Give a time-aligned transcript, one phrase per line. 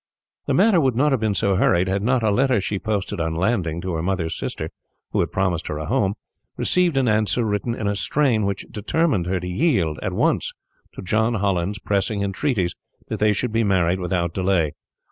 [0.47, 3.35] The matter would not have been so hurried had not a letter she posted on
[3.35, 4.71] landing, to her mother's sister,
[5.11, 6.15] who had promised her a home,
[6.57, 10.53] received an answer written in a strain which determined her to yield, at once,
[10.93, 12.73] to John Holland's pressing entreaties
[13.09, 14.71] that they should be married without delay.